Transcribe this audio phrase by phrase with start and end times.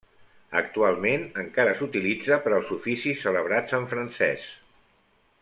[0.59, 4.49] Actualment, encara s'utilitza per als oficis celebrats en francès.